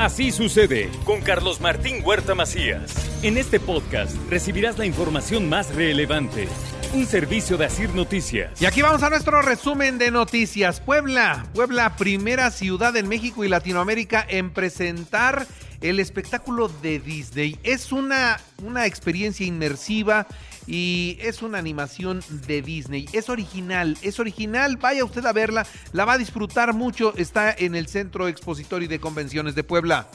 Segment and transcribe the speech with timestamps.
[0.00, 2.94] Así sucede con Carlos Martín Huerta Macías.
[3.22, 6.48] En este podcast recibirás la información más relevante.
[6.94, 8.62] Un servicio de Asir Noticias.
[8.62, 10.80] Y aquí vamos a nuestro resumen de noticias.
[10.80, 15.46] Puebla, Puebla, primera ciudad en México y Latinoamérica en presentar
[15.80, 17.58] el espectáculo de Disney.
[17.62, 20.26] Es una, una experiencia inmersiva
[20.66, 23.08] y es una animación de Disney.
[23.12, 24.76] Es original, es original.
[24.76, 27.14] Vaya usted a verla, la va a disfrutar mucho.
[27.16, 30.08] Está en el Centro Expositorio de Convenciones de Puebla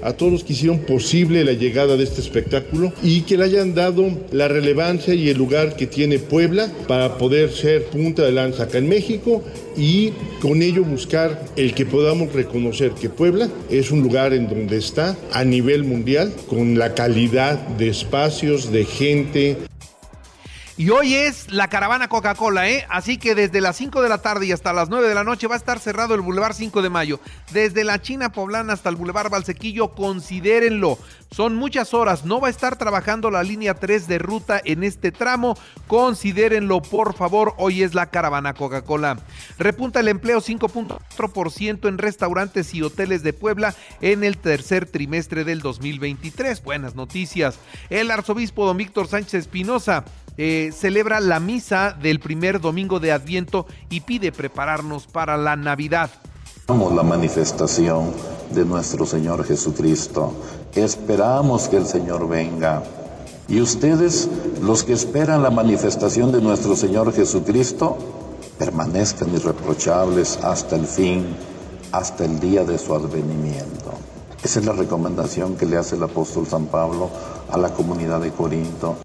[0.00, 3.74] a todos los que hicieron posible la llegada de este espectáculo y que le hayan
[3.74, 8.64] dado la relevancia y el lugar que tiene Puebla para poder ser punta de lanza
[8.64, 9.42] acá en México
[9.76, 14.76] y con ello buscar el que podamos reconocer que Puebla es un lugar en donde
[14.76, 19.56] está a nivel mundial con la calidad de espacios, de gente,
[20.82, 22.84] y hoy es la caravana Coca-Cola, ¿eh?
[22.88, 25.46] Así que desde las 5 de la tarde y hasta las 9 de la noche
[25.46, 27.20] va a estar cerrado el Boulevard 5 de Mayo.
[27.52, 30.98] Desde la China Poblana hasta el Boulevard Valsequillo, considérenlo.
[31.30, 35.12] Son muchas horas, no va a estar trabajando la línea 3 de ruta en este
[35.12, 35.56] tramo.
[35.86, 37.54] Considérenlo, por favor.
[37.58, 39.20] Hoy es la caravana Coca-Cola.
[39.58, 45.60] Repunta el empleo 5.4% en restaurantes y hoteles de Puebla en el tercer trimestre del
[45.60, 46.60] 2023.
[46.64, 47.60] Buenas noticias.
[47.88, 50.04] El arzobispo don Víctor Sánchez Espinosa
[50.36, 56.10] eh, celebra la misa del primer domingo de Adviento y pide prepararnos para la Navidad.
[56.68, 58.12] La manifestación
[58.54, 60.32] de nuestro Señor Jesucristo.
[60.74, 62.82] Esperamos que el Señor venga.
[63.48, 64.28] Y ustedes,
[64.62, 67.98] los que esperan la manifestación de nuestro Señor Jesucristo,
[68.58, 71.36] permanezcan irreprochables hasta el fin,
[71.90, 73.92] hasta el día de su advenimiento.
[74.42, 77.10] Esa es la recomendación que le hace el apóstol San Pablo
[77.50, 78.96] a la comunidad de Corinto.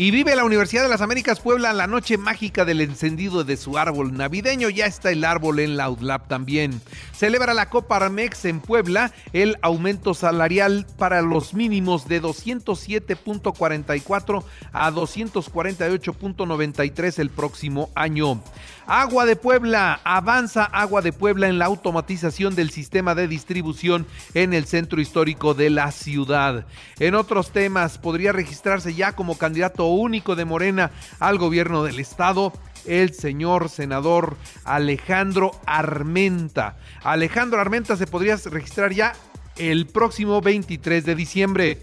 [0.00, 3.76] Y vive la Universidad de las Américas Puebla la noche mágica del encendido de su
[3.76, 4.70] árbol navideño.
[4.70, 6.80] Ya está el árbol en la UDLAP también.
[7.20, 14.42] Celebra la Copa Armex en Puebla el aumento salarial para los mínimos de 207.44
[14.72, 18.42] a 248.93 el próximo año.
[18.86, 24.54] Agua de Puebla, avanza Agua de Puebla en la automatización del sistema de distribución en
[24.54, 26.64] el centro histórico de la ciudad.
[27.00, 32.54] En otros temas, podría registrarse ya como candidato único de Morena al gobierno del estado
[32.86, 36.76] el señor senador Alejandro Armenta.
[37.02, 39.12] Alejandro Armenta se podría registrar ya
[39.56, 41.78] el próximo 23 de diciembre.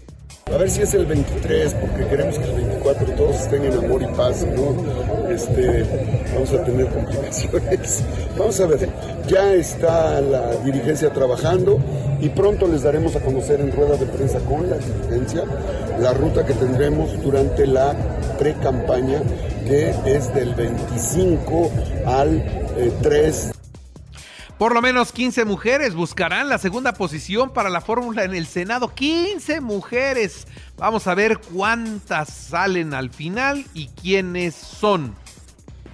[0.52, 4.02] A ver si es el 23, porque queremos que el 24 todos estén en amor
[4.02, 5.30] y paz, ¿no?
[5.30, 5.84] Este,
[6.32, 8.02] vamos a tener complicaciones.
[8.38, 8.88] Vamos a ver,
[9.28, 11.78] ya está la dirigencia trabajando
[12.20, 15.44] y pronto les daremos a conocer en rueda de prensa con la dirigencia
[16.00, 17.94] la ruta que tendremos durante la
[18.38, 19.20] pre-campaña
[19.68, 21.70] que es del 25
[22.06, 22.42] al
[23.02, 23.52] 3 eh,
[24.56, 28.92] por lo menos 15 mujeres buscarán la segunda posición para la fórmula en el Senado.
[28.92, 30.48] 15 mujeres.
[30.76, 35.14] Vamos a ver cuántas salen al final y quiénes son.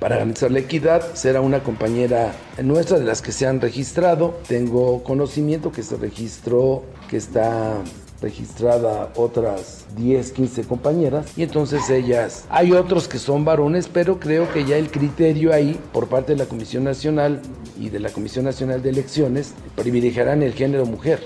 [0.01, 2.33] Para garantizar la equidad, será una compañera
[2.63, 4.41] nuestra de las que se han registrado.
[4.49, 7.83] Tengo conocimiento que se registró, que está
[8.21, 14.51] registrada otras 10, 15 compañeras y entonces ellas, hay otros que son varones, pero creo
[14.53, 17.43] que ya el criterio ahí por parte de la Comisión Nacional
[17.79, 21.23] y de la Comisión Nacional de Elecciones privilegiarán el género mujer.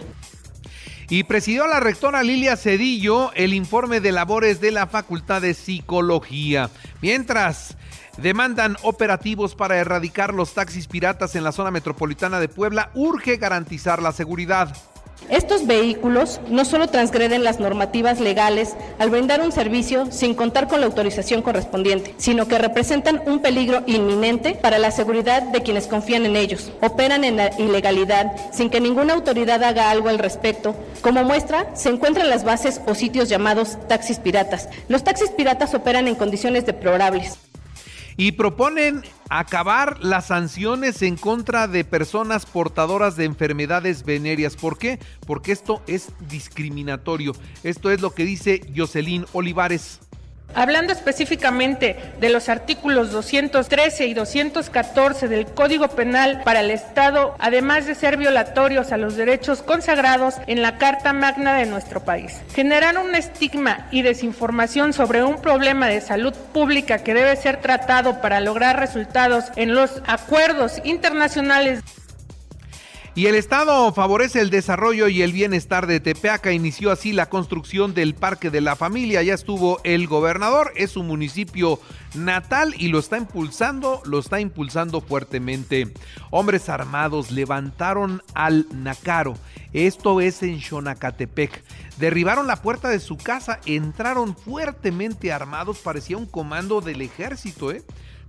[1.10, 6.69] Y presidió la rectora Lilia Cedillo el informe de labores de la Facultad de Psicología.
[7.00, 7.78] Mientras
[8.19, 14.03] demandan operativos para erradicar los taxis piratas en la zona metropolitana de Puebla, urge garantizar
[14.03, 14.76] la seguridad.
[15.29, 20.81] Estos vehículos no solo transgreden las normativas legales al brindar un servicio sin contar con
[20.81, 26.25] la autorización correspondiente, sino que representan un peligro inminente para la seguridad de quienes confían
[26.25, 26.73] en ellos.
[26.81, 30.75] Operan en la ilegalidad sin que ninguna autoridad haga algo al respecto.
[31.03, 34.69] Como muestra, se encuentran las bases o sitios llamados taxis piratas.
[34.88, 37.48] Los taxis piratas operan en condiciones deplorables
[38.19, 44.56] y proponen acabar las sanciones en contra de personas portadoras de enfermedades venéreas.
[44.56, 44.99] ¿Por qué?
[45.25, 47.32] Porque esto es discriminatorio.
[47.62, 50.00] Esto es lo que dice Jocelyn Olivares.
[50.55, 57.87] Hablando específicamente de los artículos 213 y 214 del Código Penal para el Estado, además
[57.87, 62.41] de ser violatorios a los derechos consagrados en la Carta Magna de nuestro país.
[62.55, 68.21] Generar un estigma y desinformación sobre un problema de salud pública que debe ser tratado
[68.21, 71.83] para lograr resultados en los acuerdos internacionales.
[73.19, 76.53] Y el Estado favorece el desarrollo y el bienestar de Tepeaca.
[76.53, 79.25] Inició así la construcción del Parque de la Familia.
[79.25, 81.81] Ya estuvo el gobernador, es su municipio
[82.15, 85.93] natal y lo está impulsando, lo está impulsando fuertemente.
[86.31, 89.35] Hombres armados levantaron al Nacaro.
[89.73, 91.64] Esto es en Xonacatepec.
[91.97, 97.82] Derribaron la puerta de su casa, entraron fuertemente armados, parecía un comando del ejército, ¿eh?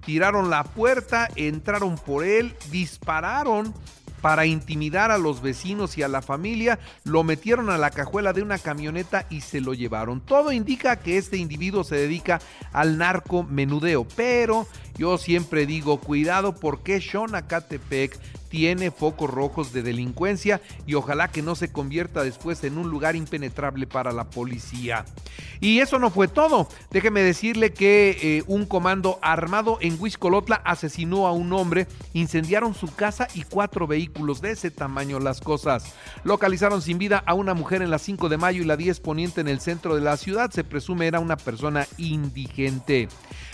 [0.03, 3.73] Tiraron la puerta, entraron por él, dispararon
[4.21, 8.41] para intimidar a los vecinos y a la familia, lo metieron a la cajuela de
[8.41, 10.21] una camioneta y se lo llevaron.
[10.21, 12.39] Todo indica que este individuo se dedica
[12.71, 14.67] al narco menudeo, pero
[14.97, 21.55] yo siempre digo, cuidado porque Xonacatepec tiene focos rojos de delincuencia y ojalá que no
[21.55, 25.05] se convierta después en un lugar impenetrable para la policía.
[25.61, 26.67] Y eso no fue todo.
[26.91, 32.93] Déjeme decirle que eh, un comando armado en Huizcolotla asesinó a un hombre, incendiaron su
[32.93, 35.93] casa y cuatro vehículos de ese tamaño las cosas.
[36.23, 39.41] Localizaron sin vida a una mujer en la 5 de mayo y la 10 poniente
[39.41, 40.51] en el centro de la ciudad.
[40.51, 43.07] Se presume era una persona indigente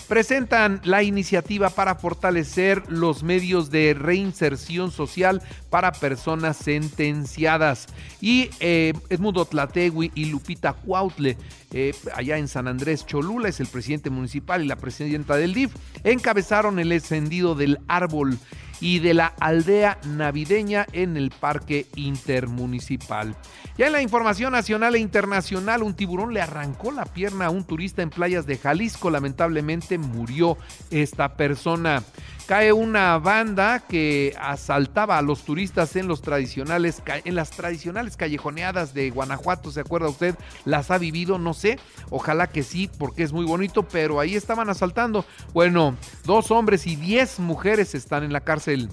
[0.08, 7.88] presentan la iniciativa para fortalecer los medios de reinserción social para personas sentenciadas.
[8.22, 11.38] Y eh, Edmundo Tlategui y Lupita Cuautle,
[11.72, 15.72] eh, allá en San Andrés Cholula, es el presidente municipal y la presidenta del DIF,
[16.04, 18.38] encabezaron el encendido del árbol
[18.80, 23.36] y de la aldea navideña en el Parque Intermunicipal.
[23.78, 27.66] Ya en la información nacional e internacional, un tiburón le arrancó la pierna a un
[27.66, 29.10] turista en playas de Jalisco.
[29.10, 30.58] Lamentablemente murió
[30.92, 32.04] esta persona
[32.46, 38.94] cae una banda que asaltaba a los turistas en los tradicionales en las tradicionales callejoneadas
[38.94, 40.36] de Guanajuato, ¿se acuerda usted?
[40.64, 44.70] Las ha vivido, no sé, ojalá que sí, porque es muy bonito, pero ahí estaban
[44.70, 45.26] asaltando.
[45.54, 48.90] Bueno, dos hombres y diez mujeres están en la cárcel.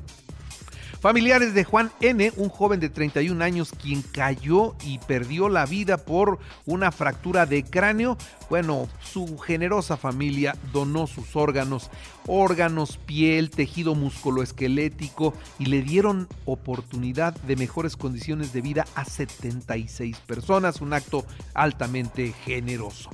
[1.03, 5.97] Familiares de Juan N., un joven de 31 años quien cayó y perdió la vida
[5.97, 8.17] por una fractura de cráneo,
[8.49, 11.91] bueno, su generosa familia donó sus órganos,
[12.29, 20.19] órganos, piel, tejido musculoesquelético y le dieron oportunidad de mejores condiciones de vida a 76
[20.19, 23.11] personas, un acto altamente generoso.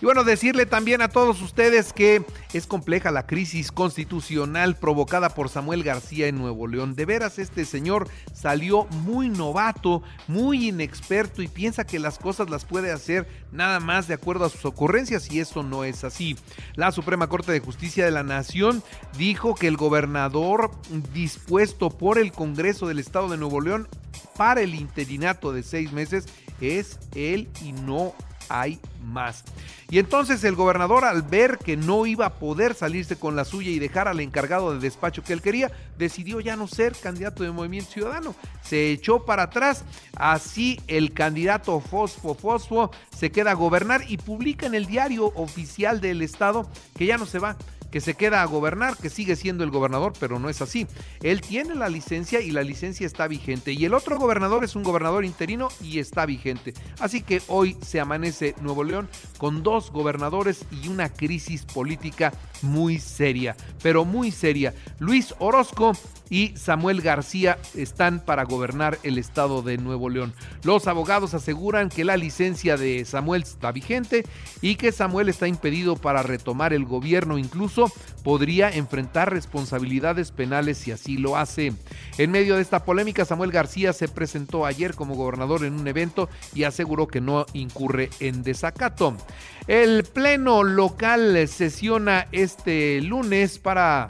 [0.00, 5.48] Y bueno, decirle también a todos ustedes que es compleja la crisis constitucional provocada por
[5.48, 6.94] Samuel García en Nuevo León.
[6.94, 12.64] De veras, este señor salió muy novato, muy inexperto y piensa que las cosas las
[12.64, 16.36] puede hacer nada más de acuerdo a sus ocurrencias y eso no es así.
[16.74, 18.82] La Suprema Corte de Justicia de la Nación
[19.18, 20.70] dijo que el gobernador
[21.12, 23.88] dispuesto por el Congreso del Estado de Nuevo León
[24.36, 26.26] para el interinato de seis meses
[26.60, 28.14] es él y no
[28.48, 29.44] hay más.
[29.90, 33.70] Y entonces el gobernador al ver que no iba a poder salirse con la suya
[33.70, 37.50] y dejar al encargado de despacho que él quería, decidió ya no ser candidato de
[37.50, 38.34] Movimiento Ciudadano.
[38.62, 39.84] Se echó para atrás,
[40.16, 46.00] así el candidato Fosfo Fosfo se queda a gobernar y publica en el diario oficial
[46.00, 46.66] del estado
[46.96, 47.56] que ya no se va
[47.92, 50.88] que se queda a gobernar, que sigue siendo el gobernador, pero no es así.
[51.22, 53.72] Él tiene la licencia y la licencia está vigente.
[53.72, 56.72] Y el otro gobernador es un gobernador interino y está vigente.
[56.98, 59.08] Así que hoy se amanece Nuevo León
[59.38, 62.32] con dos gobernadores y una crisis política
[62.62, 64.74] muy seria, pero muy seria.
[64.98, 65.92] Luis Orozco
[66.32, 70.32] y Samuel García están para gobernar el estado de Nuevo León.
[70.64, 74.24] Los abogados aseguran que la licencia de Samuel está vigente
[74.62, 77.92] y que Samuel está impedido para retomar el gobierno, incluso
[78.24, 81.74] podría enfrentar responsabilidades penales si así lo hace.
[82.16, 86.30] En medio de esta polémica, Samuel García se presentó ayer como gobernador en un evento
[86.54, 89.18] y aseguró que no incurre en desacato.
[89.66, 94.08] El Pleno local sesiona este lunes para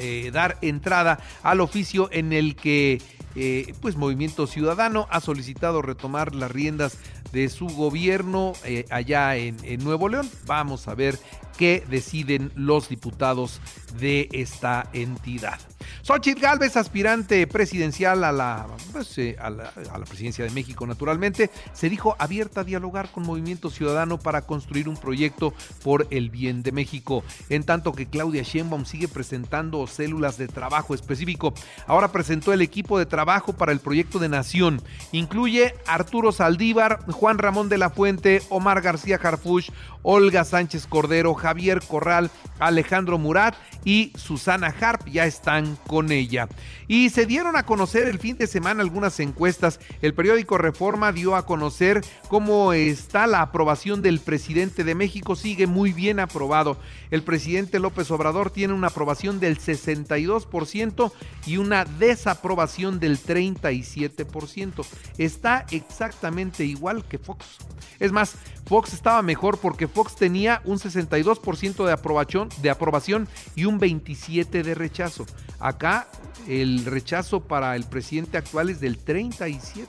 [0.00, 3.00] eh, dar entrada al oficio en el que
[3.36, 6.98] eh, pues Movimiento Ciudadano ha solicitado retomar las riendas
[7.32, 10.28] de su gobierno eh, allá en, en, Nuevo León.
[10.46, 11.18] Vamos a ver
[11.60, 13.60] que deciden los diputados
[13.98, 15.60] de esta entidad.
[16.02, 20.86] Xochitl Galvez, aspirante presidencial a la, pues, eh, a la, a la presidencia de México,
[20.86, 25.52] naturalmente, se dijo abierta a dialogar con Movimiento Ciudadano para construir un proyecto
[25.82, 30.94] por el bien de México, en tanto que Claudia Sheinbaum sigue presentando células de trabajo
[30.94, 31.52] específico.
[31.86, 34.80] Ahora presentó el equipo de trabajo para el proyecto de nación.
[35.12, 39.70] Incluye Arturo Saldívar, Juan Ramón de la Fuente, Omar García Harfuch,
[40.02, 41.49] Olga Sánchez Cordero, Javier
[41.86, 43.54] Corral, Alejandro Murat
[43.84, 46.48] y Susana Harp ya están con ella.
[46.88, 49.80] Y se dieron a conocer el fin de semana algunas encuestas.
[50.02, 55.36] El periódico Reforma dio a conocer cómo está la aprobación del presidente de México.
[55.36, 56.78] Sigue muy bien aprobado.
[57.10, 61.12] El presidente López Obrador tiene una aprobación del 62%
[61.46, 64.84] y una desaprobación del 37%.
[65.18, 67.58] Está exactamente igual que Fox.
[67.98, 68.34] Es más,
[68.70, 74.62] Fox estaba mejor porque Fox tenía un 62% de aprobación, de aprobación y un 27%
[74.62, 75.26] de rechazo.
[75.58, 76.06] Acá
[76.46, 79.88] el rechazo para el presidente actual es del 37%.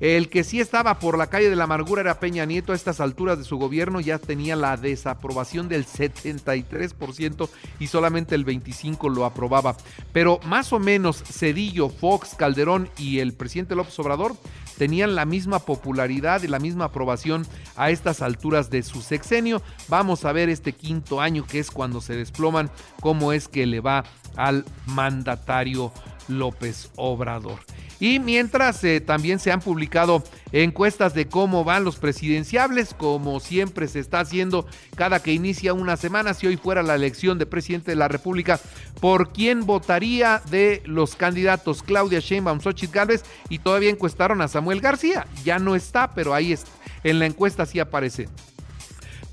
[0.00, 2.72] El que sí estaba por la calle de la amargura era Peña Nieto.
[2.72, 7.50] A estas alturas de su gobierno ya tenía la desaprobación del 73%
[7.80, 9.76] y solamente el 25% lo aprobaba.
[10.12, 14.34] Pero más o menos Cedillo, Fox, Calderón y el presidente López Obrador
[14.76, 19.62] tenían la misma popularidad y la misma aprobación a estas alturas de su sexenio.
[19.88, 23.80] Vamos a ver este quinto año que es cuando se desploman cómo es que le
[23.80, 24.04] va
[24.36, 25.92] al mandatario
[26.28, 27.60] López Obrador.
[28.00, 30.22] Y mientras eh, también se han publicado
[30.52, 35.96] encuestas de cómo van los presidenciables, como siempre se está haciendo cada que inicia una
[35.96, 38.60] semana, si hoy fuera la elección de presidente de la República,
[39.00, 43.24] ¿por quién votaría de los candidatos Claudia Sheinbaum, Xochitl Gálvez?
[43.48, 45.26] Y todavía encuestaron a Samuel García.
[45.44, 46.64] Ya no está, pero ahí es,
[47.02, 48.28] en la encuesta sí aparece.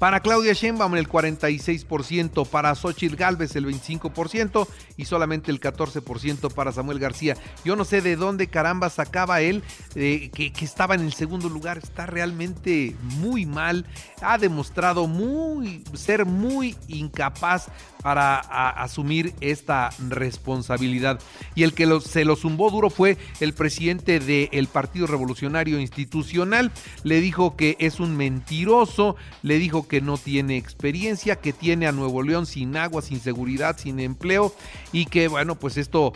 [0.02, 4.68] Para Claudia Sheinbaum el 46%, para Xochitl Galvez el 25%
[4.98, 7.38] y solamente el 14% para Samuel García.
[7.64, 9.62] Yo no sé de dónde caramba sacaba él
[9.94, 11.78] eh, que, que, estaba en el segundo lugar.
[11.78, 13.86] Está realmente muy mal.
[14.24, 17.68] Ha demostrado muy, ser muy incapaz
[18.02, 21.20] para asumir esta responsabilidad.
[21.56, 26.72] Y el que se lo zumbó duro fue el presidente del Partido Revolucionario Institucional.
[27.04, 31.92] Le dijo que es un mentiroso, le dijo que no tiene experiencia, que tiene a
[31.92, 34.54] Nuevo León sin agua, sin seguridad, sin empleo
[34.92, 36.14] y que bueno, pues esto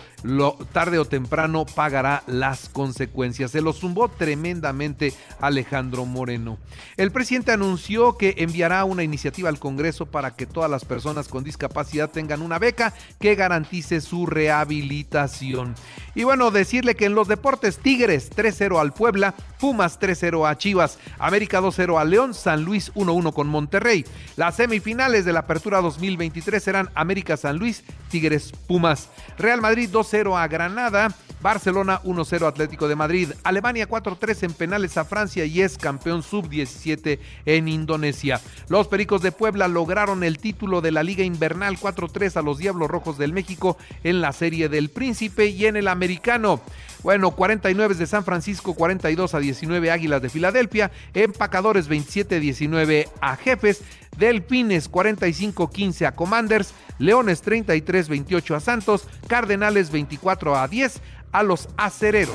[0.72, 3.52] tarde o temprano pagará las consecuencias.
[3.52, 6.58] Se lo zumbó tremendamente Alejandro Moreno.
[6.98, 11.44] El presidente anunció que enviará una iniciativa al Congreso para que todas las personas con
[11.44, 11.75] discapacidad
[12.12, 15.76] tengan una beca que garantice su rehabilitación.
[16.16, 20.98] Y bueno, decirle que en los deportes Tigres 3-0 al Puebla, Pumas 3-0 a Chivas,
[21.20, 24.06] América 2-0 a León, San Luis 1-1 con Monterrey.
[24.38, 29.10] Las semifinales de la Apertura 2023 serán América San Luis, Tigres Pumas.
[29.38, 31.14] Real Madrid 2-0 a Granada,
[31.46, 37.20] Barcelona 1-0 Atlético de Madrid, Alemania 4-3 en penales a Francia y es campeón sub-17
[37.46, 38.42] en Indonesia.
[38.68, 42.90] Los Pericos de Puebla lograron el título de la Liga Invernal 4-3 a los Diablos
[42.90, 46.62] Rojos del México en la Serie del Príncipe y en el Americano.
[47.06, 53.84] Bueno, 49 de San Francisco, 42 a 19 Águilas de Filadelfia, Empacadores 27-19 a Jefes,
[54.18, 61.00] Delfines 45-15 a Commanders, Leones 33-28 a Santos, Cardenales 24 a 10
[61.32, 62.34] a los Acereros.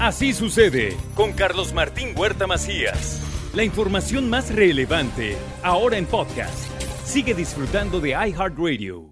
[0.00, 3.20] Así sucede con Carlos Martín Huerta Macías.
[3.52, 6.66] La información más relevante ahora en podcast.
[7.04, 9.11] Sigue disfrutando de iHeartRadio.